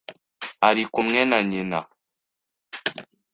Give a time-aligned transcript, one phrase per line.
[0.67, 1.79] ari kumwe na nyina.